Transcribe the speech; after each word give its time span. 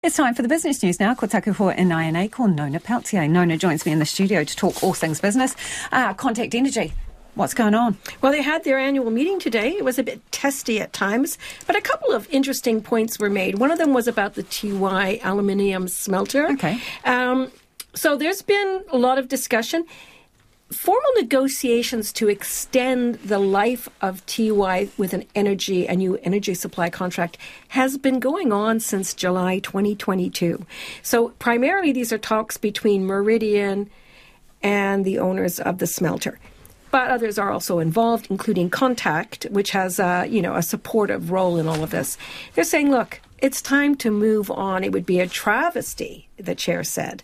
It's 0.00 0.14
time 0.14 0.32
for 0.32 0.42
the 0.42 0.48
business 0.48 0.80
news 0.80 1.00
now. 1.00 1.12
Ko 1.16 1.26
taku 1.26 1.52
hoa 1.52 1.74
in 1.74 1.90
INA 1.90 2.28
ko 2.28 2.46
Nona 2.46 2.78
Pelletier. 2.78 3.26
Nona 3.26 3.56
joins 3.56 3.84
me 3.84 3.90
in 3.90 3.98
the 3.98 4.06
studio 4.06 4.44
to 4.44 4.56
talk 4.56 4.80
all 4.80 4.94
things 4.94 5.20
business. 5.20 5.56
Uh, 5.90 6.14
Contact 6.14 6.54
Energy. 6.54 6.92
What's 7.34 7.52
going 7.52 7.74
on? 7.74 7.98
Well, 8.22 8.30
they 8.30 8.40
had 8.40 8.62
their 8.62 8.78
annual 8.78 9.10
meeting 9.10 9.40
today. 9.40 9.70
It 9.70 9.84
was 9.84 9.98
a 9.98 10.04
bit 10.04 10.22
testy 10.30 10.80
at 10.80 10.92
times, 10.92 11.36
but 11.66 11.74
a 11.74 11.80
couple 11.80 12.12
of 12.12 12.30
interesting 12.30 12.80
points 12.80 13.18
were 13.18 13.28
made. 13.28 13.58
One 13.58 13.72
of 13.72 13.78
them 13.78 13.92
was 13.92 14.06
about 14.06 14.34
the 14.34 14.44
Tiwai 14.44 15.20
aluminium 15.24 15.88
smelter. 15.88 16.48
Okay. 16.52 16.80
Um, 17.04 17.50
so 17.96 18.14
there's 18.14 18.40
been 18.40 18.84
a 18.92 18.98
lot 18.98 19.18
of 19.18 19.26
discussion 19.26 19.84
formal 20.70 21.10
negotiations 21.16 22.12
to 22.12 22.28
extend 22.28 23.16
the 23.16 23.38
life 23.38 23.88
of 24.02 24.24
Tiwai 24.26 24.90
with 24.98 25.14
an 25.14 25.24
energy, 25.34 25.86
a 25.86 25.96
new 25.96 26.16
energy 26.22 26.54
supply 26.54 26.90
contract, 26.90 27.38
has 27.68 27.96
been 27.96 28.20
going 28.20 28.52
on 28.52 28.80
since 28.80 29.14
July 29.14 29.60
2022. 29.60 30.64
So 31.02 31.30
primarily 31.38 31.92
these 31.92 32.12
are 32.12 32.18
talks 32.18 32.56
between 32.56 33.06
Meridian 33.06 33.88
and 34.62 35.04
the 35.04 35.18
owners 35.18 35.58
of 35.60 35.78
the 35.78 35.86
smelter. 35.86 36.38
But 36.90 37.10
others 37.10 37.38
are 37.38 37.50
also 37.50 37.78
involved, 37.78 38.28
including 38.30 38.70
Contact, 38.70 39.44
which 39.50 39.70
has 39.72 39.98
a, 39.98 40.26
you 40.28 40.40
know 40.40 40.54
a 40.54 40.62
supportive 40.62 41.30
role 41.30 41.58
in 41.58 41.68
all 41.68 41.82
of 41.82 41.90
this. 41.90 42.16
They're 42.54 42.64
saying, 42.64 42.90
look, 42.90 43.20
it's 43.40 43.62
time 43.62 43.94
to 43.96 44.10
move 44.10 44.50
on. 44.50 44.84
It 44.84 44.92
would 44.92 45.06
be 45.06 45.20
a 45.20 45.26
travesty, 45.26 46.28
the 46.36 46.54
chair 46.54 46.82
said, 46.82 47.22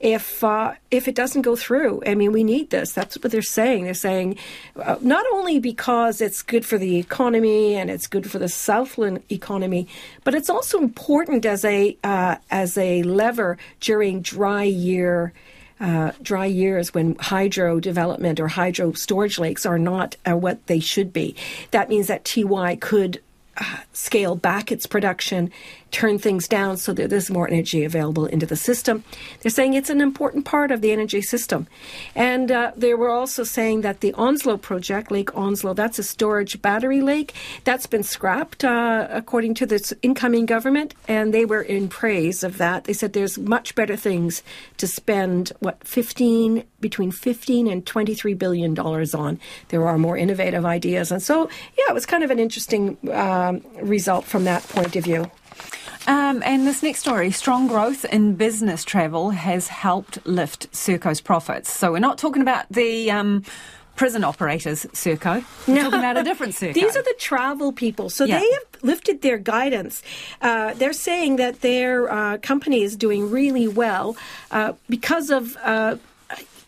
if 0.00 0.44
uh, 0.44 0.74
if 0.90 1.08
it 1.08 1.14
doesn't 1.14 1.42
go 1.42 1.56
through. 1.56 2.02
I 2.06 2.14
mean, 2.14 2.32
we 2.32 2.44
need 2.44 2.70
this. 2.70 2.92
That's 2.92 3.16
what 3.16 3.32
they're 3.32 3.42
saying. 3.42 3.84
They're 3.84 3.94
saying 3.94 4.36
uh, 4.76 4.96
not 5.00 5.24
only 5.32 5.58
because 5.58 6.20
it's 6.20 6.42
good 6.42 6.66
for 6.66 6.76
the 6.76 6.98
economy 6.98 7.74
and 7.74 7.90
it's 7.90 8.06
good 8.06 8.30
for 8.30 8.38
the 8.38 8.48
Southland 8.48 9.22
economy, 9.30 9.88
but 10.22 10.34
it's 10.34 10.50
also 10.50 10.78
important 10.78 11.46
as 11.46 11.64
a 11.64 11.96
uh, 12.04 12.36
as 12.50 12.76
a 12.76 13.02
lever 13.02 13.56
during 13.80 14.20
dry 14.20 14.64
year. 14.64 15.32
Uh, 15.80 16.12
dry 16.22 16.46
years 16.46 16.94
when 16.94 17.16
hydro 17.16 17.80
development 17.80 18.38
or 18.38 18.46
hydro 18.46 18.92
storage 18.92 19.40
lakes 19.40 19.66
are 19.66 19.78
not 19.78 20.16
uh, 20.24 20.36
what 20.36 20.64
they 20.68 20.78
should 20.78 21.12
be. 21.12 21.34
That 21.72 21.88
means 21.88 22.06
that 22.06 22.24
Tiwai 22.24 22.80
could 22.80 23.20
uh, 23.56 23.78
scale 23.92 24.36
back 24.36 24.72
its 24.72 24.86
production, 24.86 25.50
turn 25.94 26.18
things 26.18 26.48
down 26.48 26.76
so 26.76 26.92
that 26.92 27.08
there's 27.08 27.30
more 27.30 27.48
energy 27.48 27.84
available 27.84 28.26
into 28.26 28.46
the 28.46 28.56
system. 28.56 29.04
They're 29.40 29.50
saying 29.50 29.74
it's 29.74 29.90
an 29.90 30.00
important 30.00 30.44
part 30.44 30.72
of 30.72 30.80
the 30.80 30.90
energy 30.90 31.22
system. 31.22 31.68
And 32.16 32.50
uh, 32.50 32.72
they 32.76 32.94
were 32.94 33.10
also 33.10 33.44
saying 33.44 33.82
that 33.82 34.00
the 34.00 34.12
Onslow 34.14 34.56
project, 34.56 35.12
Lake 35.12 35.36
Onslow, 35.36 35.72
that's 35.74 36.00
a 36.00 36.02
storage 36.02 36.60
battery 36.60 37.00
lake, 37.00 37.32
that's 37.62 37.86
been 37.86 38.02
scrapped 38.02 38.64
uh, 38.64 39.06
according 39.08 39.54
to 39.54 39.66
the 39.66 39.96
incoming 40.02 40.46
government. 40.46 40.94
And 41.06 41.32
they 41.32 41.44
were 41.44 41.62
in 41.62 41.88
praise 41.88 42.42
of 42.42 42.58
that. 42.58 42.84
They 42.84 42.92
said 42.92 43.12
there's 43.12 43.38
much 43.38 43.76
better 43.76 43.94
things 43.96 44.42
to 44.78 44.88
spend, 44.88 45.52
what, 45.60 45.86
15, 45.86 46.64
between 46.80 47.12
15 47.12 47.68
and 47.68 47.86
23 47.86 48.34
billion 48.34 48.74
dollars 48.74 49.14
on. 49.14 49.38
There 49.68 49.86
are 49.86 49.96
more 49.96 50.18
innovative 50.18 50.66
ideas. 50.66 51.12
And 51.12 51.22
so, 51.22 51.48
yeah, 51.78 51.84
it 51.88 51.94
was 51.94 52.04
kind 52.04 52.24
of 52.24 52.30
an 52.30 52.38
interesting 52.38 52.98
um, 53.48 53.62
result 53.80 54.24
from 54.24 54.44
that 54.44 54.62
point 54.64 54.96
of 54.96 55.04
view. 55.04 55.30
Um, 56.06 56.42
and 56.44 56.66
this 56.66 56.82
next 56.82 57.00
story 57.00 57.30
strong 57.30 57.66
growth 57.66 58.04
in 58.04 58.34
business 58.34 58.84
travel 58.84 59.30
has 59.30 59.68
helped 59.68 60.24
lift 60.26 60.70
Serko's 60.72 61.20
profits. 61.20 61.72
So 61.72 61.92
we're 61.92 61.98
not 61.98 62.18
talking 62.18 62.42
about 62.42 62.66
the. 62.70 63.10
Um, 63.10 63.44
prison 63.96 64.24
operators, 64.24 64.86
Serco. 64.86 65.44
We're 65.68 65.74
no. 65.74 65.82
talking 65.84 66.00
about 66.00 66.16
a 66.16 66.22
different 66.30 66.54
Serko. 66.54 66.72
These 66.72 66.96
are 66.96 67.02
the 67.02 67.14
travel 67.18 67.72
people. 67.72 68.10
So 68.10 68.24
yeah. 68.24 68.40
they 68.40 68.50
have 68.50 68.82
lifted 68.82 69.22
their 69.22 69.38
guidance. 69.38 70.02
Uh, 70.40 70.74
they're 70.74 70.92
saying 70.92 71.36
that 71.36 71.60
their 71.60 72.10
uh, 72.10 72.38
company 72.38 72.82
is 72.82 72.96
doing 72.96 73.30
really 73.30 73.68
well 73.68 74.16
uh, 74.50 74.72
because 74.88 75.30
of 75.30 75.56
uh, 75.62 75.96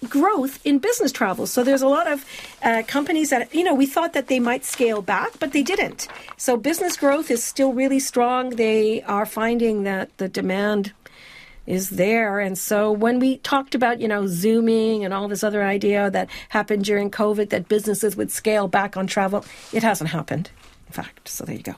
growth 0.08 0.64
in 0.64 0.78
business 0.78 1.12
travel. 1.12 1.46
So 1.46 1.64
there's 1.64 1.82
a 1.82 1.88
lot 1.88 2.06
of 2.10 2.24
uh, 2.62 2.82
companies 2.86 3.30
that, 3.30 3.54
you 3.54 3.64
know, 3.64 3.74
we 3.74 3.86
thought 3.86 4.12
that 4.12 4.28
they 4.28 4.40
might 4.40 4.64
scale 4.64 5.02
back, 5.02 5.38
but 5.38 5.52
they 5.52 5.62
didn't. 5.62 6.08
So 6.36 6.56
business 6.56 6.96
growth 6.96 7.30
is 7.30 7.42
still 7.42 7.72
really 7.72 7.98
strong. 7.98 8.50
They 8.50 9.02
are 9.02 9.26
finding 9.26 9.84
that 9.84 10.16
the 10.18 10.28
demand 10.28 10.92
is 11.66 11.90
there. 11.90 12.38
And 12.38 12.56
so 12.56 12.92
when 12.92 13.18
we 13.18 13.38
talked 13.38 13.74
about, 13.74 14.00
you 14.00 14.06
know, 14.06 14.26
Zooming 14.26 15.04
and 15.04 15.12
all 15.12 15.28
this 15.28 15.42
other 15.42 15.64
idea 15.64 16.10
that 16.10 16.28
happened 16.50 16.84
during 16.84 17.10
COVID 17.10 17.48
that 17.50 17.68
businesses 17.68 18.16
would 18.16 18.30
scale 18.30 18.68
back 18.68 18.96
on 18.96 19.06
travel, 19.06 19.44
it 19.72 19.82
hasn't 19.82 20.10
happened, 20.10 20.50
in 20.86 20.92
fact. 20.92 21.28
So 21.28 21.44
there 21.44 21.56
you 21.56 21.62
go. 21.62 21.74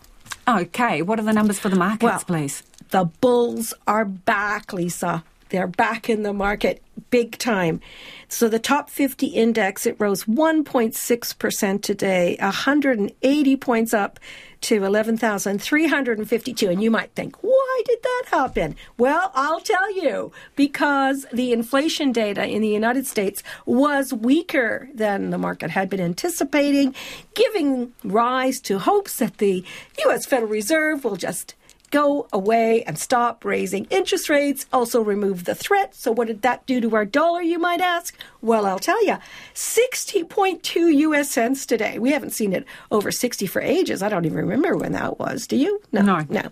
Okay. 0.47 1.03
What 1.03 1.19
are 1.19 1.23
the 1.23 1.33
numbers 1.33 1.59
for 1.59 1.69
the 1.71 1.77
markets, 1.77 2.03
well, 2.03 2.21
please? 2.21 2.63
The 2.91 3.05
bulls 3.05 3.73
are 3.87 4.05
back, 4.05 4.73
Lisa. 4.73 5.25
They're 5.51 5.67
back 5.67 6.11
in 6.11 6.23
the 6.23 6.35
market 6.35 6.83
big 7.11 7.39
time. 7.39 7.81
So 8.29 8.49
the 8.49 8.59
top 8.59 8.91
50 8.91 9.27
index, 9.29 9.87
it 9.87 9.97
rose 9.99 10.25
1.6% 10.25 11.83
today, 11.83 12.37
180 12.41 13.57
points 13.57 13.95
up 13.95 14.21
to 14.61 14.85
11,352. 14.85 16.69
And 16.69 16.83
you 16.83 16.91
might 16.91 17.13
think, 17.15 17.37
why 17.43 17.83
did 17.87 18.03
that 18.03 18.25
happen? 18.31 18.77
Well, 18.99 19.31
I'll 19.35 19.61
tell 19.61 19.95
you, 19.95 20.33
because 20.57 21.27
the 21.33 21.53
inflation 21.53 22.13
data 22.13 22.47
in 22.47 22.61
the 22.61 22.69
United 22.69 23.07
States 23.07 23.43
was 23.65 24.13
weaker 24.13 24.89
than 24.93 25.31
the 25.31 25.39
market 25.39 25.71
had 25.71 25.89
been 25.89 26.01
anticipating, 26.01 26.95
giving 27.35 27.93
rise 28.05 28.61
to 28.61 28.79
hopes 28.81 29.19
that 29.19 29.39
the 29.39 29.65
U.S. 30.05 30.27
Federal 30.27 30.51
Reserve 30.51 31.05
will 31.05 31.17
just 31.17 31.55
go 31.91 32.29
away 32.33 32.83
and 32.85 32.99
stop 32.99 33.45
raising 33.45 33.87
interest 33.87 34.29
rates, 34.29 34.67
also 34.73 35.01
remove 35.03 35.45
the 35.45 35.55
threat. 35.55 35.95
So, 35.95 36.13
what 36.13 36.29
did 36.29 36.43
that 36.43 36.67
do 36.67 36.81
to 36.81 36.97
our 36.97 37.05
dollar, 37.05 37.43
you 37.43 37.59
might 37.59 37.81
ask? 37.81 38.17
Well, 38.41 38.67
I'll 38.67 38.79
tell 38.79 39.05
you 39.05 39.19
60.2 39.55 40.95
US 40.99 41.31
cents 41.31 41.67
today. 41.67 41.99
We 41.99 42.13
haven't 42.13 42.31
seen 42.31 42.53
it 42.53 42.65
over 42.91 43.11
60 43.11 43.47
for 43.47 43.61
ages. 43.61 44.03
I 44.03 44.09
don't 44.09 44.25
even 44.25 44.39
remember 44.39 44.77
when 44.77 44.93
that 44.93 45.19
was. 45.19 45.47
Do 45.47 45.57
you? 45.57 45.81
No. 45.93 46.03
No. 46.03 46.25
no. 46.29 46.43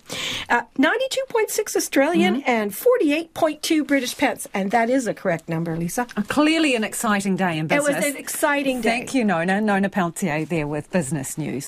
Uh, 0.49 0.63
92.6 0.79 1.77
Australian 1.77 2.43
mm-hmm. 2.43 2.51
and 2.51 2.73
48.2 2.73 3.87
British 3.87 4.17
pence. 4.17 4.49
And 4.53 4.71
that 4.73 4.91
is 4.91 5.07
a 5.07 5.15
correct 5.15 5.49
number, 5.49 5.77
Lisa. 5.77 6.07
Uh, 6.17 6.23
clearly 6.23 6.75
an 6.75 6.85
exciting 6.85 7.37
day 7.37 7.59
in 7.59 7.67
business. 7.67 7.89
It 7.89 7.97
was 7.97 8.05
an 8.07 8.17
exciting 8.17 8.81
day. 8.81 8.91
Thank 8.91 9.15
you, 9.15 9.25
Nona. 9.25 9.61
Nona 9.61 9.89
Pelletier 9.89 10.45
there 10.45 10.67
with 10.67 10.91
Business 10.91 11.39
News. 11.39 11.65